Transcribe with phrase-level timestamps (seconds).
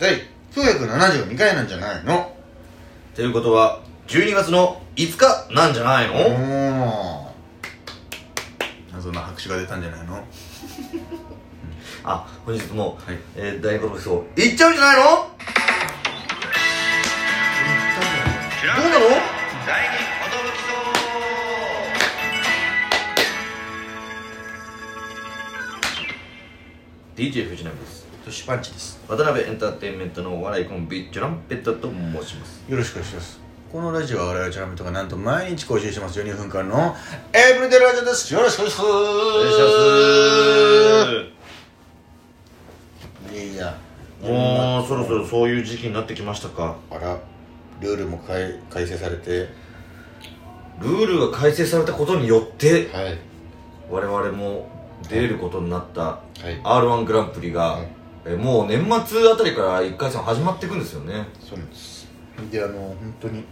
[0.00, 2.34] 第972回なんじゃないの？
[3.14, 6.20] ということは12月の5日なんじゃないの、お
[7.28, 7.34] お
[8.94, 10.24] 謎の拍手が出たんじゃないの？
[12.02, 13.18] あ本日も、はい。
[13.36, 15.02] えー、大五郎そういっちゃうんじゃないの？
[15.02, 15.06] ど
[18.72, 19.06] うなの
[19.66, 19.88] 第
[27.16, 29.00] 二 DJ 藤波ですトシパンチです。
[29.08, 32.62] 渡辺エンターテインメントのお笑いコンビチュランペッタと申します。
[32.68, 33.40] よろしくお願いします。
[33.72, 36.20] このラジオは我々チャラメとがなんと毎日更新してます。
[36.20, 36.94] 12分間の
[37.32, 38.32] エブリデイラジオです。
[38.32, 38.86] よろしくお願いします。
[38.86, 38.92] お
[39.40, 39.58] 願いし
[43.26, 43.34] ます。
[43.34, 43.76] いやいや。
[44.22, 46.76] もうそろそろそういう時期になってきましたか。
[46.88, 47.18] あら。
[47.80, 49.48] ルールも改改正されて。
[50.78, 53.18] ルールが改正されたことによってはい。
[53.90, 54.68] 我々も
[55.08, 56.60] 出れることになったはい。
[56.62, 61.26] R 1グランプリが、はいえもう年末あたりから1回戦始まっていくんですよね。
[61.40, 62.08] そうです。
[62.50, 63.44] であの本当に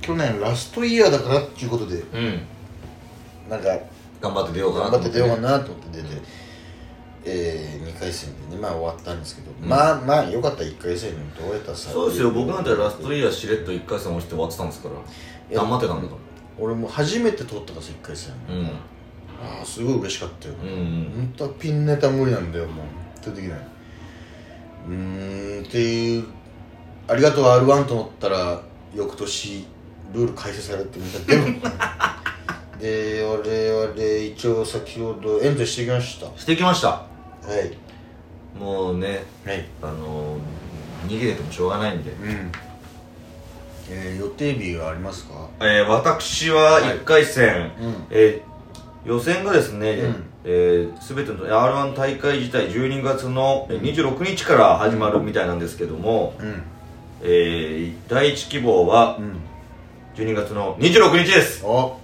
[0.00, 2.40] 去年ラストイヤーだからっていうことでうん。
[3.48, 3.68] なんか
[4.20, 6.22] 頑張って出ようかな頑張って出ようかななと思って出て、
[7.24, 11.90] えー、2回戦でねまあ終わったんですけど、まあまあよかった1回戦にどうやったさ。
[11.90, 12.30] そうですよ。
[12.30, 14.94] 僕なんてラストイヤーしれっと1回戦落ちて終わってたんですから。
[15.50, 16.14] や頑張ってたんだか
[16.58, 18.66] 俺も初めて通ったからさ1回戦、らうん。
[18.66, 20.68] ああすごい嬉しかったよ、うん。
[20.68, 22.74] うん本当はピンネタ無理なんだよもう。
[22.76, 22.86] 本
[23.22, 23.75] 当にできない
[24.86, 26.24] うーんっていう
[27.08, 28.60] ありがとう r 1と思ったら
[28.94, 29.66] 翌年
[30.12, 31.60] ルール改正されてみんな出る
[32.80, 36.26] で我々 一応先ほどエントリーしてきました。
[36.26, 37.06] はしてきました。
[37.64, 38.58] い。
[38.58, 39.64] もうねはい。
[39.82, 42.52] あのー、逃げててもしょうがないんで、うん。
[43.90, 45.48] えー、予定日がありますか？
[45.60, 47.94] えー、私は1回戦、うん。
[48.10, 48.56] えー
[49.06, 56.62] 予選がですね、うんえー、全ての r 1大会自体12月のえー26日から始まるみたいなんですけども、うん。
[57.22, 59.36] えー、第一希望はうん。
[60.14, 61.64] 12月の26日です。
[61.66, 61.98] お。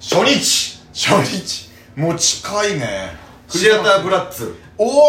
[0.00, 0.78] 初日。
[0.94, 1.70] 初日。
[1.96, 3.10] もう近いね。
[3.48, 4.54] シアターブラッツ。
[4.78, 5.04] おお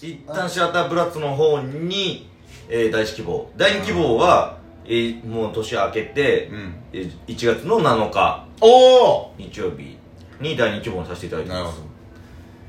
[0.00, 2.30] 一旦シアターブラッツの方に、
[2.68, 3.50] えー、第一希望。
[3.56, 6.74] 第二希望は、えー、もう年明けて、うん。
[6.92, 10.03] えー1月の7日おお日曜日
[10.40, 11.82] に第二希望にさせていただいてます。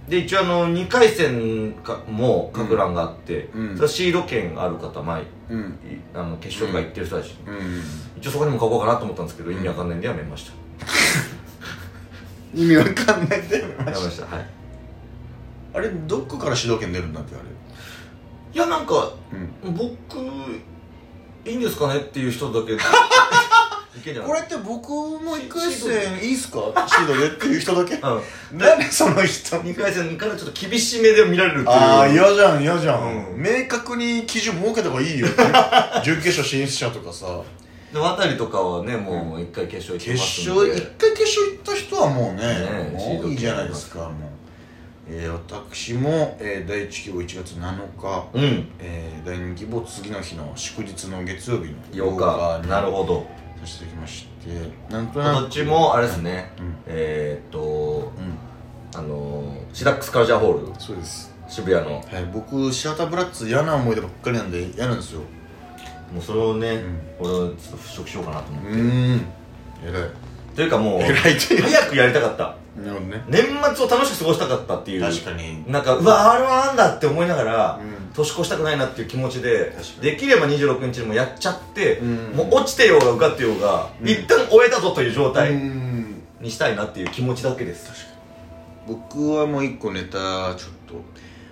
[0.08, 3.76] で一応あの2回戦かも各欄があって、うん。
[3.76, 5.62] それはシード権ある方前、うん。
[5.62, 7.82] いあの決勝とか行ってる人たち、うん。
[8.18, 10.54] 一応そこにも書こうかなと思ったんですけど、意味わかんないんでやめました。
[12.54, 14.36] 意味わかんないんだよやめました。
[14.36, 14.46] はい。
[15.74, 17.46] あれどっかから主導権出るんだってあれ？
[18.54, 19.12] いやなんか
[19.64, 19.74] うん。
[19.76, 19.90] 僕
[21.46, 22.78] いいんですかねっていう人だけ
[24.26, 26.60] これって僕も一回戦いいっすか？
[26.88, 27.96] シードでっていう人だけ？
[27.96, 28.22] うん。
[28.60, 31.78] 何その人2回戦からちょっと厳しめで見られるっていう。
[31.78, 33.42] ああ嫌じゃん嫌じゃん、うん。
[33.42, 35.28] 明確に基準設けた方がいいよ。
[36.04, 37.42] 準決勝進出者とかさ。
[37.94, 40.52] で渡りとかはねもう1回決勝行って決ますんで。
[40.52, 44.12] 勝一回決勝行った人はもうねねもういいじゃないですかもう、
[45.08, 47.62] えー、私も、えー、第1希望1月7
[47.98, 48.68] 日、うん。
[48.80, 52.68] えー、第2希望次の日の祝日の月曜日の8日。
[52.68, 54.50] なるどほどさせてきまして
[54.90, 55.42] なんとなく。
[55.42, 56.76] どっちもあれですね、うん。
[56.88, 59.00] えー、っとうん。
[59.00, 61.34] あのー、シダックスカルチャーホールそうです。
[61.48, 61.92] 渋谷の。
[61.92, 65.22] もはい僕シアターブラッツ嫌な思い出ばっかりなんで嫌なんですよ。
[66.18, 67.02] うそれをね、ん。
[67.20, 69.26] 俺はちょっと払拭しようかなと思って、うーん。
[69.84, 70.10] 偉い。
[70.56, 72.56] というかもう早くやりたかった。
[72.82, 73.24] なるほどね。
[73.28, 73.44] 年
[73.76, 75.02] 末を楽しく過ごしたかったっていう。
[75.02, 75.70] 確かに。
[75.72, 82.16] なんかうわ r 1あんだって思いながら、うん年越したくないなっていう気持ちでできれば26日にもやっちゃって、うん。
[82.36, 84.10] もう落ちてようが受かってようが、うん。
[84.10, 86.22] 一旦終えたぞという状う態ん。
[86.40, 87.92] にしたいなっていう気持ちだけです。
[88.88, 90.72] 僕はもう一個ネタちょっ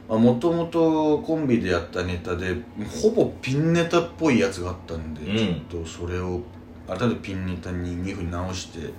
[0.08, 0.18] と。
[0.18, 2.56] もともとコンビでやったネタで
[3.02, 5.38] ほぼピンネタっぽいやつがあったんで、うん。
[5.70, 6.42] ちょっとそれを
[6.88, 8.94] 改めてピンネタに2分直して、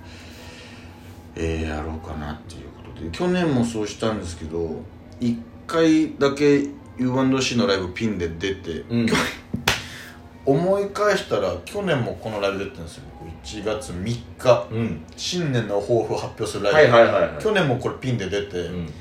[1.35, 3.09] えーやろうかなっていうことで。
[3.11, 4.81] 去年もそうしたんですけど
[5.21, 5.37] 1
[5.67, 6.67] 回だけ
[6.97, 9.07] U&C のライブピンで出て、うん。
[10.45, 13.03] 思い返したら去年もこのライブ出てるんですよ。
[13.19, 15.03] 僕1月3日うん。
[15.17, 17.43] 新年の抱負を発表するライブ、はいはいはいはい。
[17.43, 18.93] 去年もこれピンで出て、うん。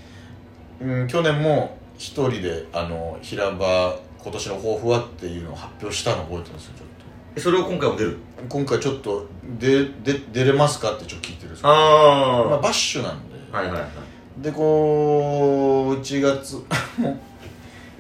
[0.81, 6.89] うん、去年も一人であの平場今年の抱負はっていうのを発表したの覚えてますよちょっ
[7.37, 8.13] えそれを今回も出る？
[8.13, 8.19] と
[8.49, 9.27] 今回ちょっと
[9.59, 11.75] でで出れますかってちょっと聞いてるんですけど。
[11.75, 14.43] あまあ、バッシュなんで、はいはいはい。
[14.43, 16.57] でこう1月
[16.99, 17.19] もう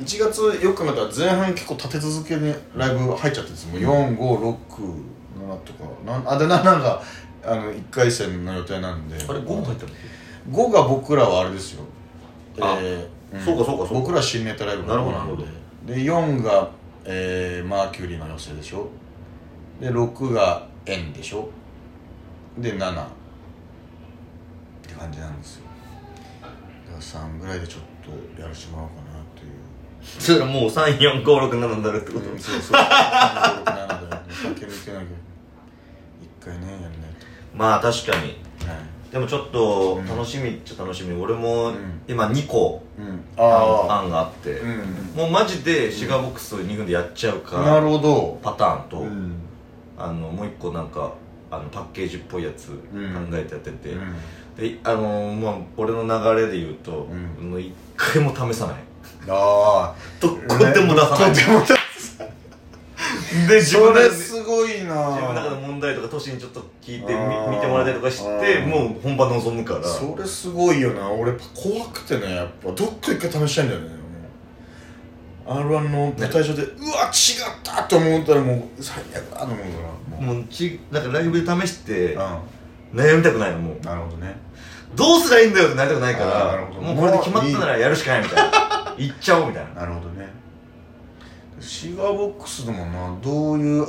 [0.00, 4.56] 1月よく考えたら前半結構立て続けにライブ入っちゃってるんですもう456
[5.38, 7.02] 7とかなんあで7が
[7.44, 9.16] あの1回戦の予定なんで。
[9.16, 9.90] あれ5も入ったの
[10.50, 11.84] ？5が僕らはあれですよ。
[12.60, 13.44] あえーん。
[13.44, 13.94] そうかそうかそうか。
[13.94, 15.44] 僕ら新ネタライブなるほどなるほど。
[15.86, 15.96] で。
[15.96, 16.70] 4が、
[17.04, 18.88] えーマーキュリーの寄せでしょ。
[19.80, 21.48] で6が円でしょ。
[22.58, 23.06] で7っ
[24.86, 25.64] て感じなんですよ。
[26.40, 26.54] だか
[26.96, 27.82] ら3ぐらいでちょっ
[28.36, 29.03] とやらせてもらおうかな
[30.18, 32.76] それはもう34567になるってこと、うんそうそう。
[32.80, 35.06] 3 6 7だよね酒抜けなきゃ
[36.22, 36.90] 一回ねやんない
[37.54, 38.36] まあ確かに。
[38.58, 39.12] とはい。
[39.12, 40.06] でもちょっとうん。
[40.06, 41.20] 楽しみっちゃ楽しみ。
[41.20, 42.00] 俺もうん。
[42.08, 43.06] 今2個うん。
[43.36, 43.46] 案
[43.88, 44.78] あ案があって、うん
[45.16, 48.38] もうマジでシガーボックス2分でやっちゃうか、あなるほど。
[48.42, 49.34] パターンと、うん。
[49.96, 51.12] あのもう一個なんか
[51.50, 53.28] あのパッケージっぽいやつ考ん。
[53.32, 54.14] えてやってて、うん。
[54.56, 57.08] であのまあ俺の流れで言うと、
[57.40, 57.50] うん。
[57.50, 58.76] もう一回も試さない
[59.28, 61.74] ああどこでも出さない、とても出さ
[63.48, 65.08] で自そ分の中でれすごいな。
[65.10, 69.84] 自分の中で問題とか都市にちょっと聞いて見てもらったりとかしてもう本番臨むから。
[69.84, 71.10] それすごいよな。
[71.10, 72.70] 俺怖くてねやっぱ。
[72.72, 73.94] どっか一回試したいんだよねも
[75.46, 75.58] う。
[75.58, 77.12] r 1の舞台上でうわ違っ
[77.62, 79.64] たと思ったらもう最悪だと思うか
[80.20, 80.44] らもう。
[80.44, 82.18] ちなんかライブで試してう
[82.94, 83.76] 悩みたくないのもう。
[83.76, 84.36] んなるほどね。
[84.94, 88.52] どうすりゃいいんだよってなりたくないからもうこれで決まったならやるしかないみたいな
[88.98, 89.82] 行っちゃおうみたいな。
[89.82, 90.28] なるほどね。
[91.60, 93.86] シガーボックスでもなどういう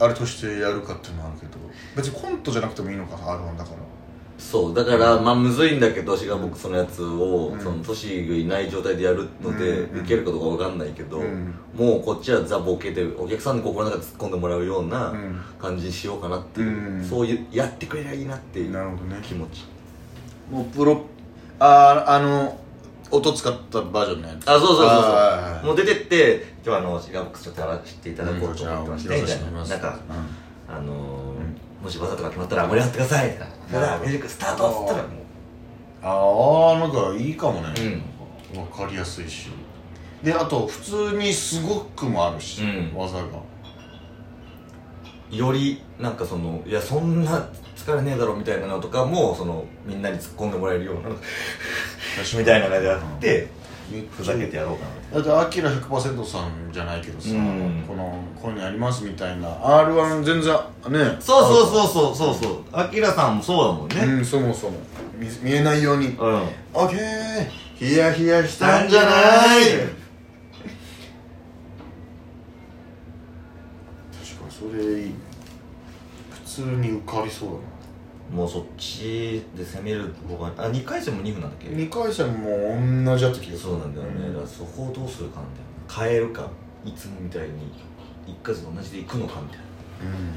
[0.00, 1.52] あれとしてやるかっていうのはあるけど
[1.96, 3.76] 別にコントじゃなくてもいいのか r 1だから。
[4.36, 7.60] そうだからまあむずいんだけどシガーボックスのやつを、うん。
[7.60, 11.54] そのトシがいない状態でやるので、うんいけるかどうかわかんないけど、うん。
[11.74, 15.40] もうこっちはザボケでお客さんに心の中で突っ込んでもらうようなうん。
[15.60, 17.04] 感じにしようかなっていう、うん。
[17.04, 19.20] そういうやってくれりゃいいなっていうなるほどね。
[19.22, 19.64] 気持ち。
[20.50, 21.02] もうプロ
[21.60, 22.58] あーあの
[23.10, 24.50] 音使ったバージョンのやつ。
[24.50, 25.66] あそうそうそうそう。
[25.66, 30.00] もう出てって今日あのシガーボックスちょっとやらせていただこうと思ってまして、うんみたいななんか
[30.68, 30.92] あの
[31.82, 33.36] もし技とか決まったら盛り上がってくださいみ
[33.70, 35.24] たいなミュージックスタートっつったらも
[36.02, 38.02] ああなんかいいかもね、
[38.54, 39.50] うわかりやすいし。
[40.22, 40.80] であと普
[41.12, 42.92] 通にすごくもあるし、うん。
[42.94, 43.24] 技が。
[45.30, 51.10] うよりなんかそのいやそんな疲れねえだろみたいなのとかもそのみんなに突っ込んでもらえるような
[52.38, 53.48] みたいなのであって
[54.10, 57.84] ふざけてやろうかなだってアキラ100%さんじゃないけどさ、うん。
[57.86, 59.78] このこういうのやりますみたいな。
[59.78, 60.52] r 1全然
[60.90, 61.16] ね。
[61.20, 62.64] そうそうそうそうそうそう。
[62.72, 64.14] あきらさんもそうだもんね。
[64.18, 64.78] うんそもそも。
[65.16, 66.08] 見見えないように。
[66.08, 66.16] うん。
[66.16, 67.64] オッケー。
[67.76, 69.10] ヒヤヒヤしたんじゃない。
[69.10, 69.82] 確
[74.38, 75.14] かにそれいいね。
[76.30, 77.60] 普通に受かりそうだな
[78.30, 83.70] もうそっちで攻める方があ2回戦も2分なんだっけ？2回戦も同じだった気がする。
[83.72, 85.46] そうなんだよね、だからそこをどうするかみ
[85.96, 86.08] たいな。
[86.08, 86.48] 変えるか
[86.84, 87.72] いつもみたいに
[88.26, 89.64] 1回戦と同じでいくのかみたいな。
[90.04, 90.34] うん。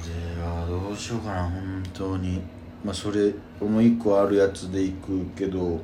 [0.00, 2.40] 俺はどうしようかな本当に。
[2.84, 5.80] まあそれこの1個あるやつでいくけどう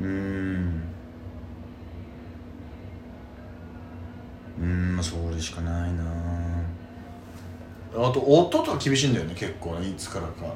[0.00, 0.82] ーん。
[4.58, 6.04] うーんまあそれしかないな
[7.96, 10.54] あと音とか厳しいんだよね結構ねいつからか。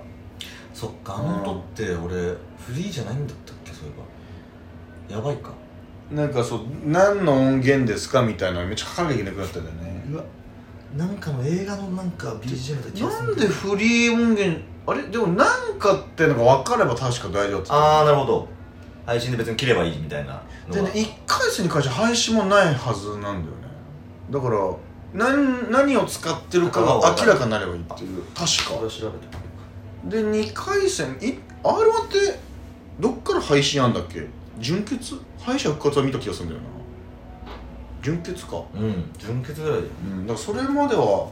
[0.72, 2.38] そっかあの音って俺フ
[2.74, 3.92] リーじゃないんだったっけそうい
[5.10, 5.16] えば。
[5.16, 5.50] やばいか。
[6.10, 10.04] なんかそう何の音源ですかみたいなのめっちゃ書かなきゃいけなくなったんだよね。
[10.12, 10.24] うわ
[10.96, 15.02] なんかの映画のなんか BGM だ気がするなんでフリー音源あれ？
[15.04, 18.48] でもなんかってのが分かれば確か大丈夫だったああなるほど。
[19.06, 23.44] 配信で別に切ればいいみたいなのがでね1回戦に関して配信もないはずなんだよね。
[24.30, 24.56] だから
[25.12, 27.80] 何何を使ってるかが明らかになればいい。
[27.80, 28.22] っていう。
[28.34, 28.88] 確か。
[28.88, 32.38] 調べてで2回戦い r 1って
[33.00, 34.26] どっから配信あんだっけ？
[34.58, 36.66] 純潔敗者復活は見た気がするんだよな。
[38.02, 38.62] 純潔か。
[38.74, 39.10] うん。
[39.18, 40.26] 純潔ぐらいでうん。
[40.26, 41.28] だからそれまでは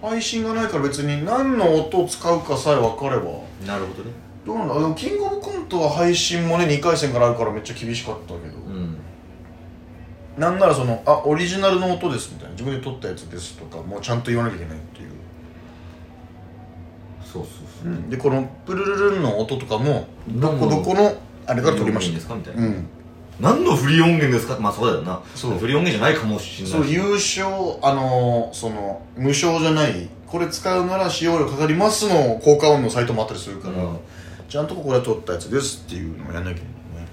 [0.00, 3.30] 配信がないから別に何の音を使うかさえ分かれば。
[3.66, 4.10] なるほどね。
[4.44, 8.51] どうなんだでもキングオブコントは配信もね2回戦からあるからめっちゃ厳しかったけど、うん
[10.38, 12.52] なんならその「あオリジナルの音です」みたいな。
[12.52, 15.08] 自分で撮ったやつですとかもうちゃんと言わなきゃいけないっていう、
[17.22, 17.50] そうそう
[17.84, 21.12] そう、でこのプルルルンの音とかもどこどこの
[21.46, 22.14] あれから撮りました。
[22.14, 22.86] ですかみたいな、うん。
[23.40, 24.56] 何のフリー音源ですか？
[24.58, 25.20] まあそうだよな。
[25.34, 25.58] そう。
[25.58, 26.72] フリー音源じゃないかもしれないし。
[26.72, 27.46] そう優勝
[27.82, 33.98] あのーその無償じゃないこれ使うなら使用料かかりますの効果音のサイトもあったりするから、うん。
[34.48, 36.68] ちゃんとここで撮ったやつですっていうのをやんなきゃいけな
[37.02, 37.06] い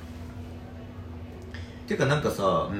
[1.88, 2.80] ていうかなんかさ、ね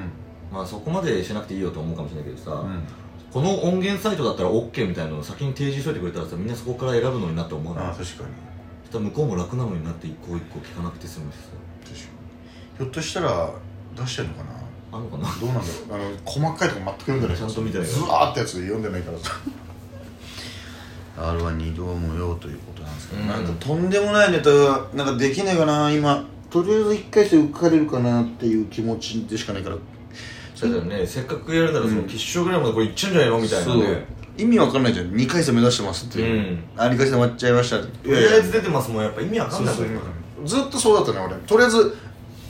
[0.52, 2.84] まあそこまでしなくていいよと思うかもしれないけどさ、うん、
[3.32, 8.30] この音源サイトだったら OK みたいなのを先に提示しといてくれたらさみんなそこから選ぶのになって思うああな確かに。
[8.84, 11.42] そしたら向こうも楽なのになって一個一個聞かなくて済むしさ。
[11.84, 12.08] 確かに
[12.78, 13.50] ひょっとしたら
[13.96, 14.50] 出してんのかな？
[14.92, 15.24] あんのかな？
[15.40, 15.62] どうなんだ
[15.96, 16.08] ろう？
[16.08, 19.32] あの細かいとこ全く読んでないちゃんと見てないずわーってやつで読んでないからさ。
[21.18, 23.28] R は二度もよということなんですけど、うん。
[23.28, 26.26] なんかとんでもないネタがなんかできないかな今。
[26.50, 29.76] とりあえず一回して受かれるかなっていう気持ちでしかないから
[30.60, 31.06] そうだよね。
[31.08, 33.40] せっかくやるならその決勝ぐらいまでこれいっちゃうんじゃないの？
[33.40, 34.06] みたいなね。
[34.38, 35.12] 意味わかんないじゃん。
[35.12, 36.64] 2回戦目指してますっていう、うん。
[36.78, 38.10] あ2回戦終わっちゃいましたって。
[38.10, 39.04] とりあえず出てますもん。
[39.04, 39.76] やっぱ意味わかんない
[40.46, 41.36] ずっとそうだったね俺。
[41.36, 41.98] とりあえず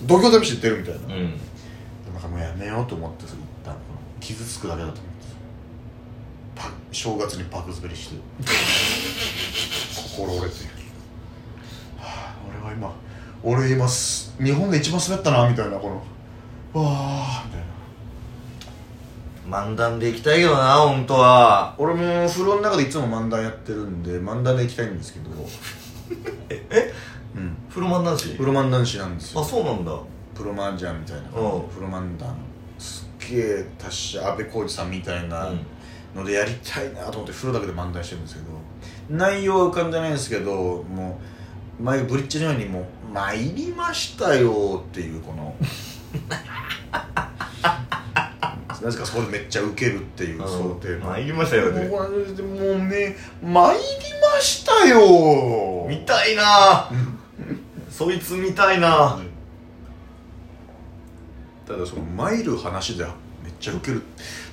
[0.04, 1.34] 度胸試し出るみたいな、うん。
[2.14, 3.76] なんかもうやめようと思ってそれ一旦
[4.20, 5.10] 傷つくだけだと思って
[6.56, 8.16] パ正月にパク滑りして。
[10.20, 10.56] 心折れて、
[11.98, 12.94] はあ、俺は今
[13.42, 15.88] 俺今す日本で一番滑ったなみたいなこ
[16.74, 17.66] のわあみたいな
[19.50, 21.76] 漫談で行きたいけどな本当は。
[21.78, 25.26] 俺も風呂の中でいつも漫談やってるんで漫談で行きたいんですけど。
[26.50, 26.66] え？
[26.70, 26.94] え
[27.36, 27.56] うん。
[27.70, 28.30] プロ漫談師？
[28.38, 29.42] プロ漫談師なんですよ。
[29.42, 29.92] あそうなんだ。
[30.36, 31.22] プロマンジャーみたいな。
[31.22, 31.62] うん。
[31.70, 32.36] プロ漫談。
[32.78, 35.60] すっげえ達者安倍浩二さんみたいなうん。
[36.16, 38.48] のでやりたいなと思って風呂だけで漫談してるんですけど。
[39.10, 40.54] 内容は浮かんでないんですけど
[40.88, 41.20] も
[41.80, 45.56] う前ブリッジのようにもう「参りましたよ」っていうこの
[48.82, 51.88] なぜかそこでめっちゃウケるっていう想定の参りましたよね。
[51.88, 52.10] もう
[52.88, 53.82] ね参り
[54.22, 55.86] ましたよ。
[55.90, 56.90] 見たいな。
[57.90, 59.20] そいつ見たいな。
[61.68, 63.04] ただその参る話で
[63.44, 64.02] めっちゃウケる。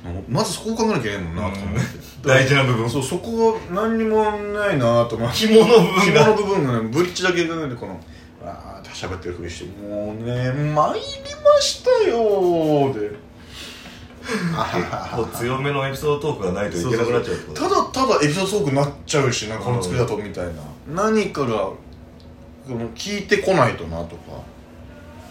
[0.05, 1.81] のまずそこを考えなきゃいけないもんなと思って。
[2.27, 2.91] 大事な部分。
[2.91, 5.37] そうそこ何にもないなと思って。
[5.37, 8.01] 紐の部分紐がの部分がねブリッジだけがねこの
[8.45, 13.17] あー喋ってるふりしてもうね参りましたよーで
[15.35, 17.63] 強めのエピソードトークがないといけなくなっちゃうってこと。
[17.63, 20.53] ただただエピソードトークになっちゃうしなこの作りだとみたいな、
[20.89, 21.77] 何かがこ
[22.69, 24.43] の聞いてこないとなとか。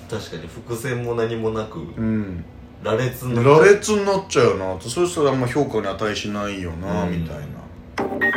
[0.09, 2.45] 確かに伏線も何もなくうん。
[2.83, 4.75] 羅列の羅列になっちゃうな。
[4.75, 7.23] とそしたらあんま評価に値しないよな、うん。
[7.23, 7.45] みたいな。
[7.97, 8.31] そうね。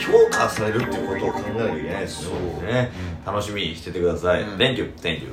[0.00, 2.64] 評価されるっていうことを考えなきゃいけないですよそう。
[2.66, 2.90] ね、
[3.26, 4.58] 楽しみにしててください、うん。
[4.58, 5.28] Thank you Thank you